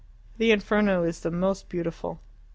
The 0.39 0.49
'Inferno' 0.51 1.03
is 1.03 1.19
the 1.19 1.29
most 1.29 1.69
beautiful." 1.69 2.21